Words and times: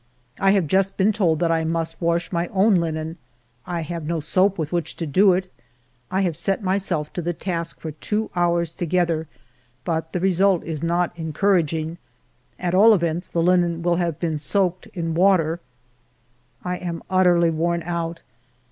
I 0.39 0.53
have 0.53 0.65
just 0.65 0.97
been 0.97 1.13
told 1.13 1.37
that 1.41 1.51
I 1.51 1.63
must 1.63 2.01
wash 2.01 2.31
my 2.31 2.47
own 2.47 2.73
linen. 2.73 3.19
I 3.67 3.81
have 3.81 4.03
no 4.07 4.19
soap 4.19 4.57
with 4.57 4.73
which 4.73 4.95
to 4.95 5.05
do 5.05 5.33
it. 5.33 5.53
I 6.09 6.21
have 6.21 6.35
set 6.35 6.63
myself 6.63 7.13
to 7.13 7.21
the 7.21 7.33
task 7.35 7.79
for 7.79 7.91
two 7.91 8.31
hours 8.35 8.73
together, 8.73 9.27
but 9.85 10.11
the 10.11 10.19
result 10.19 10.63
is 10.63 10.81
not 10.81 11.13
encouraging. 11.17 11.99
At 12.57 12.73
all 12.73 12.95
events, 12.95 13.27
the 13.27 13.43
linen 13.43 13.83
will 13.83 13.97
have 13.97 14.19
been 14.19 14.39
soaked 14.39 14.87
in 14.95 15.13
water. 15.13 15.59
I 16.63 16.77
am 16.77 17.03
utterly 17.07 17.51
worn 17.51 17.83
out. 17.83 18.23